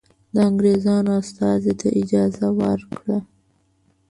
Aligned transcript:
د 0.33 0.35
انګرېزانو 0.49 1.11
استازي 1.21 1.73
ته 1.79 1.87
اجازه 2.01 2.47
ورکړه. 2.59 3.17